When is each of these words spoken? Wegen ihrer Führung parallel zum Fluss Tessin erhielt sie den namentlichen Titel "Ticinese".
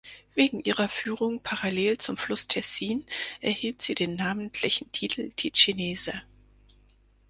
Wegen 0.33 0.61
ihrer 0.63 0.89
Führung 0.89 1.43
parallel 1.43 1.99
zum 1.99 2.17
Fluss 2.17 2.47
Tessin 2.47 3.05
erhielt 3.39 3.83
sie 3.83 3.93
den 3.93 4.15
namentlichen 4.15 4.91
Titel 4.91 5.29
"Ticinese". 5.35 6.23